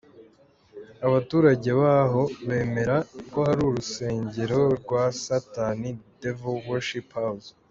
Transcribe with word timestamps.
Abaturage 1.07 1.69
baho 1.81 2.21
bemera 2.47 2.95
ko 3.31 3.39
hari 3.47 3.61
urusengero 3.69 4.59
rwa 4.79 5.03
Satani 5.23 5.89
Devil 6.21 6.57
Worship 6.67 7.09
House. 7.19 7.49